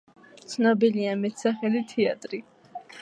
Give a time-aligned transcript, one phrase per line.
[0.53, 2.41] ცნობილია მეტსახელით „თეატრი“.